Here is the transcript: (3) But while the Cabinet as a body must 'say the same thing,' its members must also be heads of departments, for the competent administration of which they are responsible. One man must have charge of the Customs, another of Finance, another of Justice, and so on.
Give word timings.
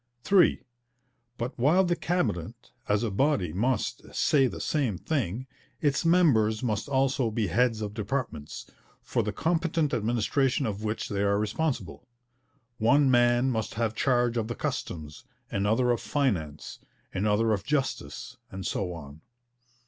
(3) 0.23 0.63
But 1.37 1.59
while 1.59 1.83
the 1.83 1.95
Cabinet 1.95 2.71
as 2.89 3.03
a 3.03 3.11
body 3.11 3.53
must 3.53 4.15
'say 4.15 4.47
the 4.47 4.59
same 4.59 4.97
thing,' 4.97 5.45
its 5.79 6.03
members 6.03 6.63
must 6.63 6.89
also 6.89 7.29
be 7.29 7.45
heads 7.49 7.81
of 7.81 7.93
departments, 7.93 8.65
for 9.03 9.21
the 9.21 9.31
competent 9.31 9.93
administration 9.93 10.65
of 10.65 10.83
which 10.83 11.07
they 11.07 11.21
are 11.21 11.37
responsible. 11.37 12.07
One 12.79 13.11
man 13.11 13.51
must 13.51 13.75
have 13.75 13.93
charge 13.93 14.37
of 14.37 14.47
the 14.47 14.55
Customs, 14.55 15.23
another 15.51 15.91
of 15.91 16.01
Finance, 16.01 16.79
another 17.13 17.53
of 17.53 17.63
Justice, 17.63 18.37
and 18.49 18.65
so 18.65 18.93
on. 18.93 19.21